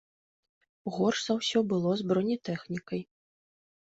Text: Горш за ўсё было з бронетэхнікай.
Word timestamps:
Горш 0.95 1.19
за 1.25 1.33
ўсё 1.41 1.59
было 1.73 1.91
з 2.01 2.07
бронетэхнікай. 2.11 3.01